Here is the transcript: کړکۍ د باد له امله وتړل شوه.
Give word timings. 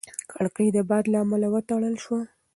کړکۍ 0.31 0.67
د 0.75 0.77
باد 0.89 1.03
له 1.11 1.17
امله 1.23 1.47
وتړل 1.53 1.95
شوه. 2.03 2.21